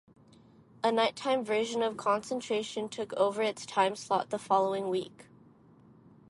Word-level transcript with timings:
A 0.83 0.91
nighttime 0.91 1.45
version 1.45 1.83
of 1.83 1.95
"Concentration" 1.95 2.89
took 2.89 3.13
over 3.13 3.43
its 3.43 3.67
time 3.67 3.95
slot 3.95 4.31
the 4.31 4.39
following 4.39 4.89
week. 4.89 5.27